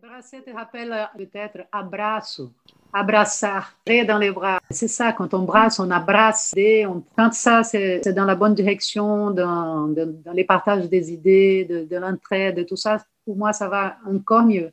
[0.00, 2.52] Brasser te rappelle peut-être abraço,
[2.92, 3.74] abraçar,
[4.06, 4.60] dans les bras.
[4.70, 6.54] C'est ça, quand on brasse, on abrace.
[6.86, 11.84] On, quand ça, c'est dans la bonne direction, dans, dans, les partages des idées, de,
[11.84, 14.70] de l'entraide, de tout ça, pour moi, ça va encore mieux.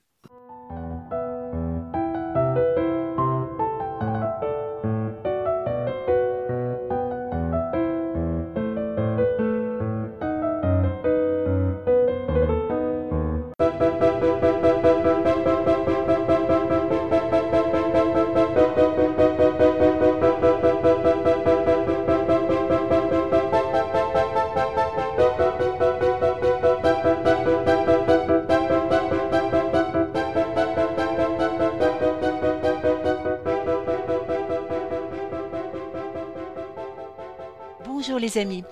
[38.14, 38.64] Les amis,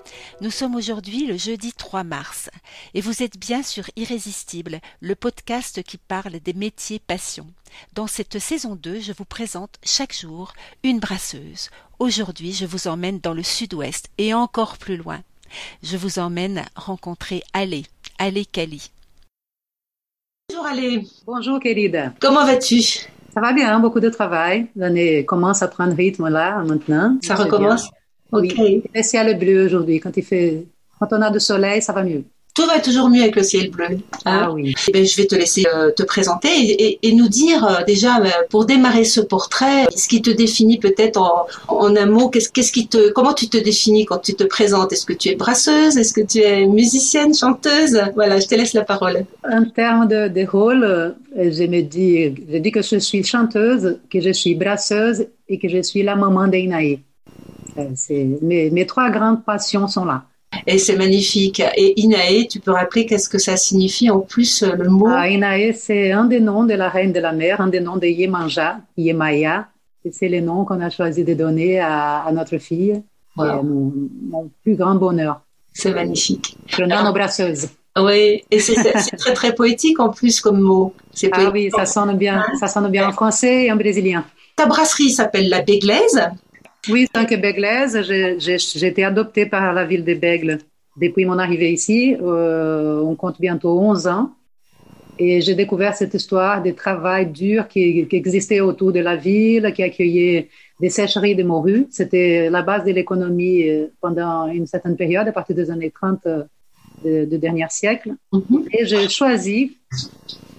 [0.42, 2.50] nous sommes aujourd'hui le jeudi 3 mars
[2.94, 7.48] et vous êtes bien sur Irrésistible, le podcast qui parle des métiers passion.
[7.94, 11.72] Dans cette saison 2, je vous présente chaque jour une brasseuse.
[11.98, 15.22] Aujourd'hui, je vous emmène dans le sud-ouest et encore plus loin.
[15.82, 17.82] Je vous emmène rencontrer Ale,
[18.20, 18.92] Ale Kali.
[20.50, 21.04] Bonjour Ale.
[21.26, 22.14] Bonjour querida.
[22.22, 22.82] Comment vas-tu?
[22.82, 24.68] Ça va bien, beaucoup de travail.
[24.76, 27.18] L'année commence à prendre rythme là maintenant.
[27.24, 27.90] Ça recommence?
[28.34, 28.84] Oui.
[28.94, 30.00] Le ciel bleu aujourd'hui.
[30.00, 30.66] Quand il fait,
[31.00, 32.24] quand on a du soleil, ça va mieux.
[32.56, 33.98] Tout va toujours mieux avec le ciel bleu.
[34.26, 34.76] Ah oui.
[34.88, 38.30] Eh ben, je vais te laisser euh, te présenter et, nous dire euh, déjà euh,
[38.52, 42.30] pour démarrer ce portrait, ce qui te définit peut-être en, un mot.
[42.30, 44.94] Qu'est-ce, qu'est-ce qui te, comment tu te définis quand tu te présentes?
[44.94, 45.98] Est-ce que tu es brasseuse?
[45.98, 48.00] Est-ce que tu es musicienne, chanteuse?
[48.14, 49.26] Voilà, je te laisse la parole.
[49.52, 54.22] En termes de, de rôle, je me dis, je dis que je suis chanteuse, que
[54.22, 57.00] je suis brasseuse et que je suis la maman d'Inaï.
[58.42, 60.26] Mes, mes trois grandes passions sont là.
[60.68, 61.62] Et c'est magnifique.
[61.76, 65.08] Et Inae, tu peux rappeler qu'est-ce que ça signifie en plus euh, le mot?
[65.10, 67.98] Ah, Inae, c'est un des noms de la reine de la mer, un des noms
[67.98, 69.68] de Yemanja, Yemaya.
[70.12, 73.02] C'est les noms qu'on a choisi de donner à, notre fille.
[73.36, 75.42] Mon, mon, plus grand bonheur.
[75.72, 76.58] C'est magnifique.
[76.68, 77.70] Je nom nos brasseuses.
[77.98, 78.76] Oui, et c'est
[79.18, 80.94] très très poétique en plus comme mot.
[81.32, 84.26] Ah oui, ça sonne bien, ça sonne bien en français et en brésilien.
[84.56, 86.22] Ta brasserie s'appelle La Béglaise.
[86.90, 90.60] Oui, tant que béglaise, j'ai été adoptée par la ville de Bègle
[90.98, 92.16] depuis mon arrivée ici.
[92.22, 94.32] Euh, on compte bientôt 11 ans.
[95.20, 99.72] Et j'ai découvert cette histoire de travail dur qui, qui, existait autour de la ville,
[99.76, 100.50] qui accueillait
[100.82, 101.86] des sécheries de morues.
[101.92, 106.26] C'était la base de l'économie euh, pendant une certaine période, à partir des années 30
[107.06, 108.14] euh, du dernier siècle.
[108.34, 108.68] Mm-hmm.
[108.72, 109.78] Et j'ai choisi,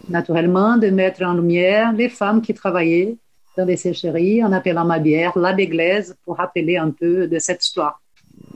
[0.08, 3.16] naturellement, de mettre en lumière les femmes qui travaillaient
[3.56, 7.64] dans les sécheries en appelant ma bière la béglaise pour rappeler un peu de cette
[7.64, 8.00] histoire.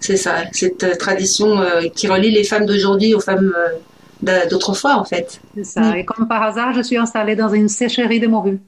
[0.00, 4.96] C'est ça, cette euh, tradition euh, qui relie les femmes d'aujourd'hui aux femmes euh, d'autrefois
[4.96, 5.40] en fait.
[5.54, 5.96] C'est ça, mm.
[5.96, 8.60] et comme par hasard, je suis installée dans une sécherie de morues,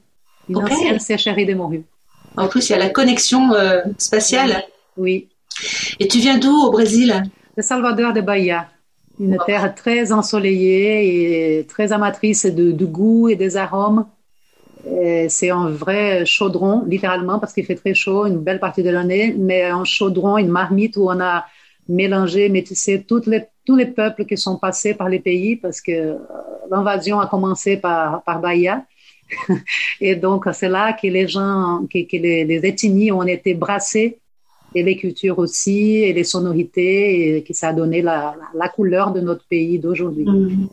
[0.49, 1.85] une ancienne sécherie de morues.
[2.37, 3.51] En plus, il y a la connexion
[3.99, 4.63] spatiale.
[4.97, 5.29] Oui.
[5.99, 7.25] Et tu viens d'où au Brésil?
[7.57, 8.69] De Salvador de Bahia,
[9.19, 14.07] une terre très ensoleillée et très amatrice de, de goût et des arômes.
[15.29, 19.35] C'est un vrai chaudron, littéralement, parce qu'il fait très chaud une belle partie de l'année,
[19.37, 21.45] mais un chaudron, une marmite où on a
[21.89, 25.93] mélangé, métissé toutes les, tous les peuples qui sont passés par les pays, parce que
[25.93, 26.17] euh,
[26.71, 28.85] l'invasion a commencé par, par Bahia.
[30.01, 34.19] Et donc, c'est là que les gens, que, les, les ethnies ont été brassées
[34.75, 39.13] et les cultures aussi, et les sonorités, et que ça a donné la, la couleur
[39.13, 40.25] de notre pays d'aujourd'hui.
[40.25, 40.69] Mm.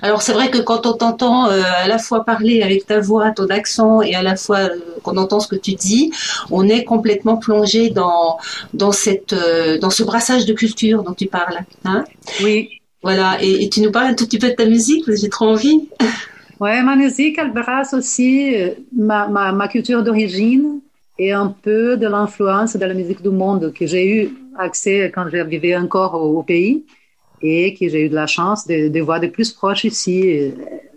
[0.00, 3.30] Alors c'est vrai que quand on t'entend euh, à la fois parler avec ta voix,
[3.30, 6.12] ton accent, et à la fois euh, qu'on entend ce que tu dis,
[6.50, 8.38] on est complètement plongé dans
[8.74, 11.60] dans cette euh, dans ce brassage de culture dont tu parles.
[11.84, 12.04] Hein
[12.42, 12.70] oui.
[13.02, 13.38] Voilà.
[13.42, 15.88] Et, et, tu nous parles un tout petit peu de ta musique, j'ai trop envie.
[16.60, 18.54] Ouais, ma musique, elle brasse aussi
[18.96, 20.81] ma, ma, ma culture d'origine
[21.18, 25.28] et un peu de l'influence de la musique du monde que j'ai eu accès quand
[25.28, 26.84] je vivais encore au, pays
[27.42, 30.50] et que j'ai eu de la chance de, voir de plus proche ici, euh,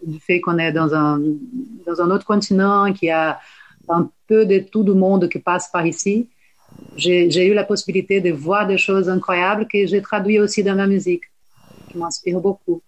[0.05, 1.19] du fait qu'on est dans un,
[1.85, 3.39] dans un autre continent, qui a
[3.89, 6.29] un peu de tout le monde qui passe par ici.
[6.97, 10.87] J'ai eu la possibilité de voir des choses incroyables que j'ai traduit aussi dans ma
[10.87, 11.23] musique,
[11.89, 12.81] qui m'inspire beaucoup.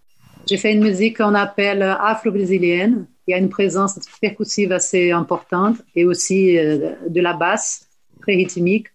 [0.47, 5.77] J'ai fait une musique qu'on appelle afro-brésilienne, il y a une présence percussive assez importante
[5.95, 7.87] et aussi euh, de la basse
[8.21, 8.87] très rythmique.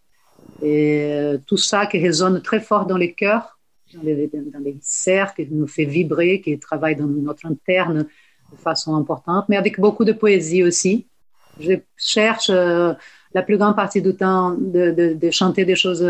[0.62, 3.58] Et euh, tout ça qui résonne très fort dans les cœurs,
[3.94, 8.06] dans les, dans qui nous fait vibrer, qui travaille dans notre interne
[8.52, 11.06] de façon importante, mais avec beaucoup de poésie aussi.
[11.60, 12.94] Je cherche euh,
[13.34, 16.02] la plus grande partie du temps de, chanter des choses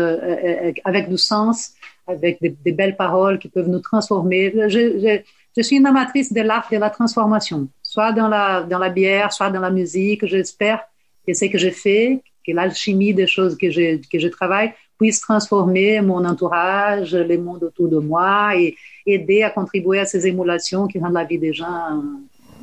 [0.85, 1.71] avec du sens,
[2.07, 4.53] avec des, belles paroles qui peuvent nous transformer.
[5.55, 9.31] Je suis une amatrice de l'art de la transformation, soit dans la, dans la bière,
[9.31, 10.25] soit dans la musique.
[10.25, 10.81] J'espère
[11.25, 15.19] que ce que je fais, que l'alchimie des choses que je, que je travaille puisse
[15.19, 20.87] transformer mon entourage, le monde autour de moi et aider à contribuer à ces émulations
[20.87, 22.01] qui rendent la vie des gens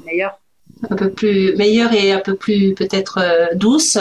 [0.05, 0.39] meilleure.
[0.89, 3.99] Un peu plus meilleure et un peu plus peut-être euh, douce.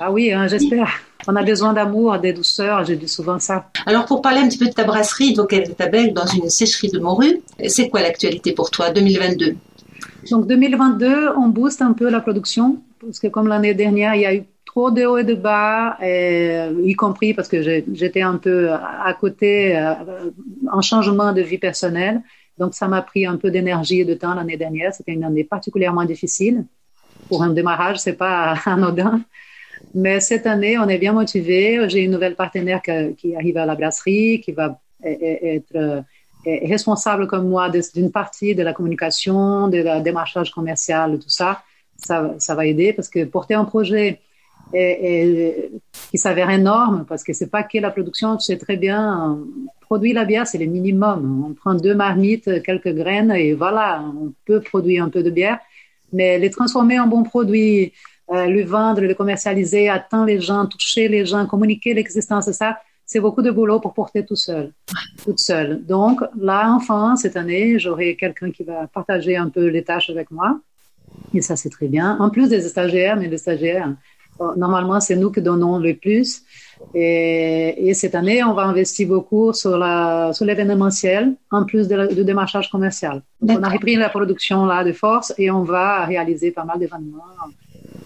[0.00, 0.88] Ah oui, hein, j'espère.
[1.28, 3.70] On a besoin d'amour, de douceur, j'ai dit souvent ça.
[3.84, 6.26] Alors pour parler un petit peu de ta brasserie, donc elle est à Bègle dans
[6.26, 9.56] une sécherie de morue, c'est quoi l'actualité pour toi 2022
[10.30, 14.26] Donc 2022, on booste un peu la production parce que comme l'année dernière, il y
[14.26, 18.70] a eu trop de hauts et de bas, y compris parce que j'étais un peu
[18.72, 19.94] à côté euh,
[20.70, 22.20] en changement de vie personnelle.
[22.58, 24.92] Donc ça m'a pris un peu d'énergie et de temps l'année dernière.
[24.92, 26.64] C'était une année particulièrement difficile.
[27.28, 29.20] Pour un démarrage, c'est pas anodin.
[29.96, 31.88] Mais cette année, on est bien motivé.
[31.88, 36.02] J'ai une nouvelle partenaire qui arrive à la brasserie, qui va e-, e-, être euh,
[36.44, 41.62] responsable comme moi d'une partie de la communication, de la démarchage commercial, tout ça.
[41.96, 44.20] Ça, va aider parce que porter un projet
[44.74, 45.70] et,
[46.10, 49.38] qui s'avère énorme parce que c'est pas que la production, c'est très bien.
[49.80, 51.46] Produire la bière, c'est le minimum.
[51.48, 55.58] On prend deux marmites, quelques graines et voilà, on peut produire un peu de bière.
[56.12, 57.88] Mais les transformer en bons produits, euh,
[58.28, 62.76] le vendre, le commercialiser, atteindre les gens, toucher les gens, communiquer l'existence de ça,
[63.06, 64.72] c'est beaucoup de boulot pour porter tout seul,
[65.24, 65.84] toute seule.
[65.86, 70.32] Donc là, enfin, cette année, j'aurai quelqu'un qui va partager un peu les tâches avec
[70.32, 70.58] moi.
[71.32, 72.16] Et ça, c'est très bien.
[72.18, 73.94] En plus des stagiaires, mais les stagiaires,
[74.56, 76.42] normalement, c'est nous qui donnons le plus.
[76.94, 82.24] Et, et, cette année, on va investir beaucoup sur la sur l'événementiel, en plus du
[82.24, 83.22] démarchage commercial.
[83.40, 87.22] on a repris la production là de force et on va réaliser pas mal d'événements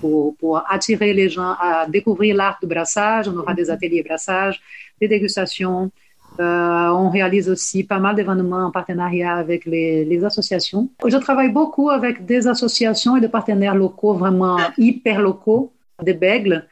[0.01, 3.29] pour, pour, attirer les gens à découvrir l'art du brassage.
[3.29, 3.71] On aura des mhm.
[3.71, 4.61] ateliers brassage,
[5.01, 5.91] des dégustations.
[6.39, 10.89] Euh, on réalise aussi pas mal d'événements en partenariat avec les, les, associations.
[11.05, 16.67] Je travaille beaucoup avec des associations et des partenaires locaux, vraiment hyper locaux, des beigles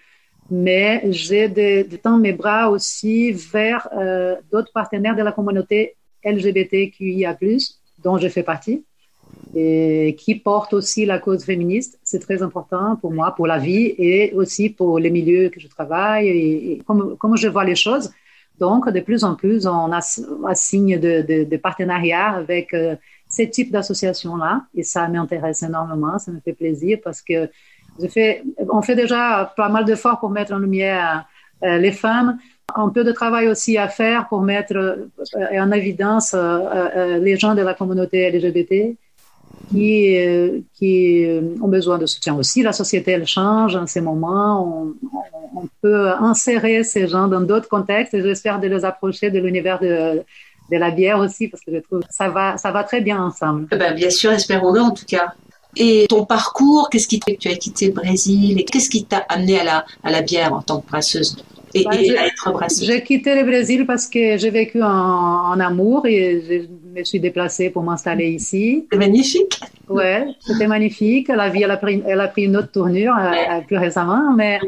[0.50, 7.36] mais j'ai de, temps mes bras aussi vers euh, d'autres partenaires de la communauté LGBTQIA+,
[8.02, 8.84] dont je fais partie,
[9.54, 11.98] et qui portent aussi la cause féministe.
[12.02, 15.68] C'est très important pour moi, pour la vie et aussi pour les milieux que je
[15.68, 18.10] travaille et, comment, comment, je vois les choses.
[18.58, 19.90] Donc, de plus en plus, on
[20.46, 22.96] assigne de, partenariats avec euh,
[23.30, 27.48] ce type d'associations-là et ça m'intéresse énormément, ça me fait plaisir parce que
[28.68, 31.26] on fait déjà pas mal d'efforts pour mettre en lumière
[31.64, 32.38] euh, les femmes.
[32.74, 37.54] Un peu de travail aussi à faire pour mettre euh, en évidence euh, les gens
[37.54, 38.96] de la communauté LGBT
[39.70, 40.16] qui,
[40.74, 41.26] qui
[41.60, 42.62] ont besoin de soutien aussi.
[42.62, 44.94] La société, elle change en ces moments.
[45.54, 49.80] On, peut insérer ces gens dans d'autres contextes et j'espère de les approcher de l'univers
[49.80, 50.22] de,
[50.70, 53.20] de la bière aussi parce que je trouve que ça va, ça va très bien
[53.22, 53.66] ensemble.
[53.72, 55.32] Eh ben, bien sûr, espérons-le en tout cas.
[55.76, 59.18] Et ton parcours, qu'est-ce qui que tu as quitté le Brésil et qu'est-ce qui t'a
[59.28, 61.36] amené à la, à la bière en tant que brasseuse?
[61.74, 65.60] Et, bah, à être brasseuse J'ai quitté le Brésil parce que j'ai vécu en, en,
[65.60, 68.86] amour et je me suis déplacée pour m'installer ici.
[68.90, 69.60] C'est magnifique.
[69.88, 71.28] Ouais, c'était magnifique.
[71.28, 74.34] La vie, elle a pris, elle a pris une autre tournure euh, plus récemment.
[74.34, 74.58] Mais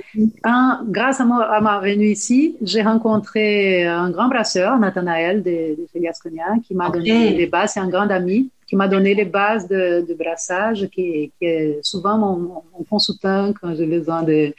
[0.43, 6.01] quand, grâce à, à ma venue ici, j'ai rencontré un grand brasseur, Nathanaël de, de
[6.01, 7.73] Gasconia, qui m'a donné des bases.
[7.75, 11.81] C'est un grand ami qui m'a donné les bases de, de brassage, qui, qui, est
[11.83, 14.55] souvent mon, mon, consultant quand j'ai besoin de,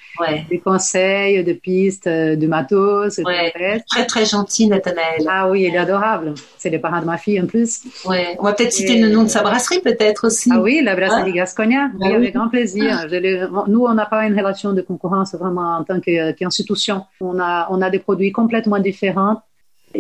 [0.50, 3.20] des conseils, de pistes, de matos.
[3.20, 3.54] Ouais.
[3.90, 5.26] Très, très gentil, Nathanaël.
[5.30, 6.34] Ah oui, il est adorable.
[6.58, 7.84] C'est les parents de ma fille en plus.
[8.04, 8.36] Ouais.
[8.38, 10.50] On va peut-être citer le nom de sa brasserie, peut-être aussi.
[10.52, 11.90] Ah oui, la brasserie Gasconia.
[11.98, 13.08] Oui, avec grand plaisir.
[13.68, 17.06] Nous, on n'a pas une relation de concurrence vraiment en tant qu'institution.
[17.22, 19.42] On a, on a des produits complètement différents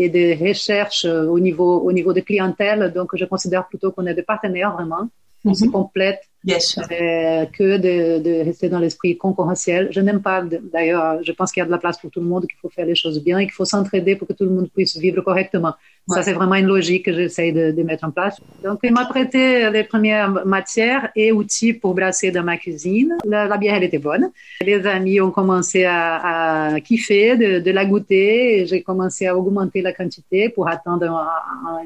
[0.03, 2.91] et des recherches euh, au niveau, au niveau de clientèle.
[2.93, 5.09] Donc, je considère plutôt qu'on est des partenaires vraiment.
[5.45, 5.71] On se mhm.
[5.71, 6.81] complète Bien sûr.
[6.91, 9.89] Euh, que de, de, rester dans l'esprit concurrentiel.
[9.91, 12.25] Je n'aime pas, d'ailleurs, je pense qu'il y a de la place pour tout le
[12.25, 14.49] monde, qu'il faut faire les choses bien et qu'il faut s'entraider pour que tout le
[14.49, 15.73] monde puisse vivre correctement.
[16.07, 18.39] Ça, c'est vraiment une logique que j'essaie de, de, mettre en place.
[18.63, 23.15] Donc, il m'a prêté les premières matières et outils pour brasser dans ma cuisine.
[23.23, 24.31] La, la bière, elle était bonne.
[24.61, 29.81] Les amis ont commencé à, à kiffer de, de, la goûter j'ai commencé à augmenter
[29.81, 31.05] la quantité pour attendre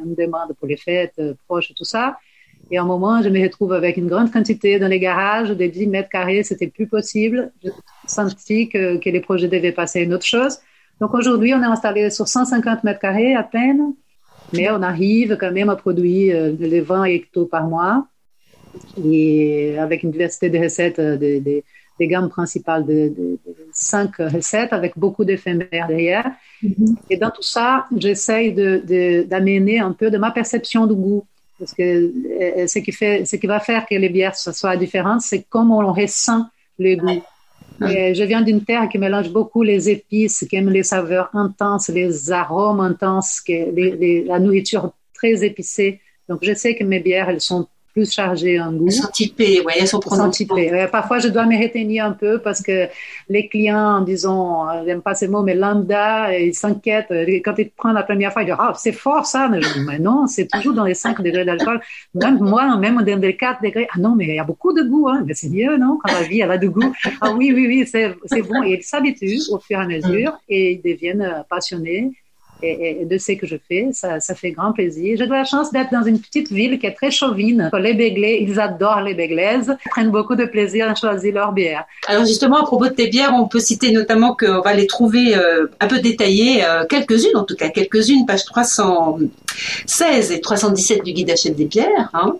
[0.03, 2.17] une demande pour les fêtes proches et tout ça.
[2.71, 5.69] Et à un moment, je me retrouve avec une grande quantité dans les garages, des
[5.69, 7.51] 10 mètres carrés, c'était plus possible.
[7.63, 7.71] J'ai
[8.07, 10.57] senti que, que les projets devaient passer à une autre chose.
[10.99, 13.93] Donc aujourd'hui, on est installé sur 150 mètres carrés à peine,
[14.53, 18.07] mais on arrive quand même à produire euh, les 20 hectos par mois
[19.03, 21.63] et avec une diversité de recettes, euh, des, des,
[21.99, 26.31] des gammes principales de, de, de, 5 recettes avec beaucoup d'éphémères derrière.
[26.61, 26.95] Mm -hmm.
[27.09, 31.23] Et dans tout ça, j'essaye d'amener de, un peu de ma perception du goût
[31.65, 35.21] Parce que euh, ce qui, fait, ce qui va faire que les bières soient différentes,
[35.21, 36.45] c'est comment on ressent
[36.77, 37.23] le goût.
[37.81, 42.31] je viens d'une terre qui mélange beaucoup les épices, qui aime les saveurs intenses, les
[42.31, 46.01] arômes intenses, la nourriture très épicée.
[46.29, 48.87] Donc, je sais que mes bières, elles sont plus chargées en goût.
[48.87, 50.45] Elles sont typées, oui, elles sont prononcées.
[50.91, 52.87] parfois, je dois me retenir un peu parce que
[53.29, 57.13] les clients, disons, j'aime pas ces mots, mais lambda, ils s'inquiètent.
[57.45, 59.49] Quand ils prennent la première fois, ils disent, ah, c'est fort ça.
[59.49, 61.79] Mais, non, c'est toujours dans les 5 degrés d'alcool.
[62.13, 64.83] Même moi, même dans les 4 degrés, ah non, mais il y a beaucoup de
[64.83, 65.23] goût, hein.
[65.25, 65.97] Mais c'est mieux, non?
[66.03, 66.93] Quand la vie, elle a du goût.
[67.21, 68.61] Ah oui, oui, oui, c'est bon.
[68.63, 72.11] Et ils s'habituent au fur et à mesure et ils deviennent passionnés
[72.61, 73.89] et, de ce que je fais.
[73.91, 75.15] Ça, ça fait grand plaisir.
[75.17, 77.69] J'ai de la chance d'être dans une petite ville qui est très chauvine.
[77.79, 79.75] Les Béglés, ils adorent les Béglaises.
[79.85, 81.85] Ils prennent beaucoup de plaisir à choisir leurs bières.
[82.07, 85.35] Alors justement, à propos de tes bières, on peut citer notamment qu'on va les trouver
[85.35, 91.13] euh, un peu détaillées, euh, quelques-unes en tout cas, quelques-unes, page 316 et 317 du
[91.13, 92.09] guide d'achat des bières.
[92.13, 92.35] Hein.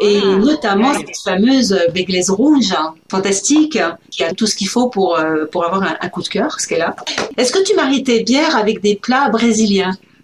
[0.00, 3.78] Et notamment cette fameuse Béglaise rouge, hein, fantastique,
[4.10, 6.60] qui a tout ce qu'il faut pour, euh, pour avoir un, un, coup de cœur,
[6.60, 6.94] ce qu'elle a.
[7.36, 9.59] Est-ce que tu maries tes bières avec des plats brésiliens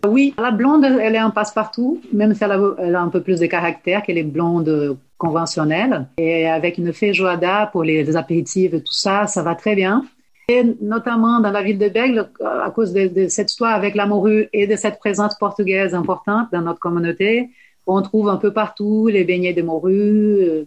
[0.06, 3.46] oui, la blonde, elle est un passe-partout, même si elle a, un peu plus de
[3.46, 6.06] caractère que les blondes conventionnelles.
[6.18, 10.04] Et avec une feijoada pour les, apéritifs et tout ça, ça va très bien.
[10.48, 14.48] Et notamment dans la ville de Bègle, à cause de, cette histoire avec la morue
[14.52, 17.50] et de cette présence portugaise importante dans notre communauté,
[17.86, 19.92] on trouve un peu partout les beignets de morue,
[20.40, 20.64] euh,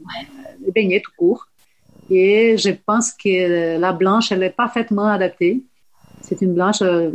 [0.65, 1.47] les beignets tout court.
[2.09, 5.63] Et je pense que la blanche, elle est parfaitement adaptée.
[6.29, 7.09] C'est une blanche, euh,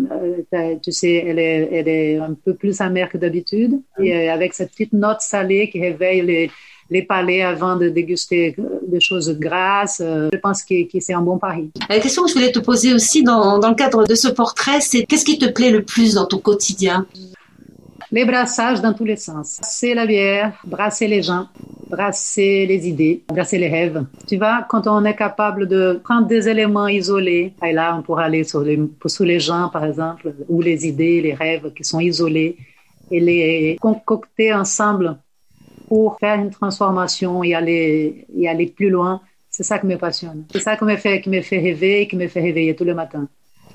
[0.54, 4.32] euh, tu sais, elle est, elle est un peu plus amère que d'habitude, et euh,
[4.34, 6.50] avec cette petite note salée qui réveille les,
[6.90, 8.56] les palais avant de déguster
[8.88, 10.02] des choses grasses.
[10.02, 11.70] Je pense que, c'est un bon pari.
[11.88, 14.80] La question que je voulais te poser aussi dans, dans le cadre de ce portrait,
[14.80, 17.06] c'est qu'est-ce qui te plaît le plus dans ton quotidien?
[18.10, 19.60] Les brassages dans tous les sens.
[19.62, 21.46] C'est la bière, brasser les gens,
[21.94, 24.04] brasser les idées, brasser les rêves.
[24.26, 28.24] Tu vois, quand on est capable de prendre des éléments isolés, et là on pourra
[28.24, 28.78] aller sur les,
[29.20, 32.56] les gens par exemple, ou les idées, les rêves qui sont isolés,
[33.10, 35.16] et les concocter ensemble
[35.88, 39.20] pour faire une transformation et aller, et aller plus loin,
[39.50, 40.44] c'est ça qui me passionne.
[40.52, 42.94] C'est ça qui me fait, qui me fait rêver, qui me fait réveiller tous les
[42.94, 43.28] matins.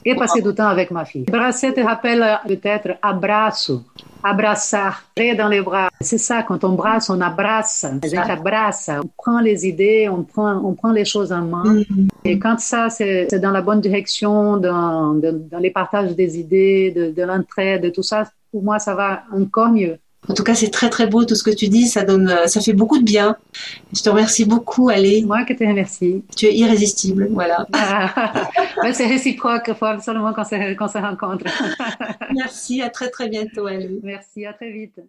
[0.06, 1.24] Et passer du temps avec ma fille.
[1.24, 3.84] Brasser te rappelle peut-être abraço,
[4.24, 5.03] abraçar,
[5.38, 5.89] dans les bras.
[6.00, 10.56] C'est ça, quand on brasse, on abrace, on abrace, on prend les idées, on prend,
[10.63, 11.63] on prend les choses en main.
[11.63, 12.08] Mm-hmm.
[12.25, 17.12] Et quand ça, c'est dans la bonne direction, dans, dans, les partages des idées, de,
[17.12, 19.98] de l'entraide, de tout ça, pour moi, ça va encore mieux.
[20.28, 22.62] En tout cas, c'est très très beau tout ce que tu dis, ça donne, ça
[22.62, 23.38] fait beaucoup de bien.
[23.94, 25.26] Je te remercie beaucoup, Ali.
[25.26, 26.24] Moi que te remercie.
[26.36, 27.66] Tu es irrésistible, voilà.
[28.94, 29.72] c'est réciproque,
[30.04, 31.46] seulement quand on se rencontre.
[32.36, 34.00] Merci, à très très bientôt, Ali.
[34.04, 35.00] Merci, à très vite.